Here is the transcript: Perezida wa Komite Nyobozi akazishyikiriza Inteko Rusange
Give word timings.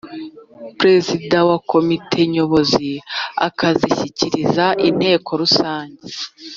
Perezida 0.79 1.37
wa 1.49 1.57
Komite 1.71 2.17
Nyobozi 2.33 2.91
akazishyikiriza 3.47 4.65
Inteko 4.89 5.29
Rusange 5.41 6.05